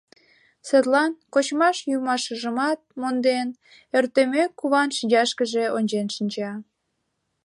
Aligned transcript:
Садлан, 0.67 1.11
кочшаш-йӱшашыжымат 1.33 2.79
монден, 2.99 3.47
Ӧртӧмӧ 3.97 4.43
куван 4.59 4.89
шинчашкыже 4.97 5.65
ончен 5.77 6.07
шинча. 6.15 6.51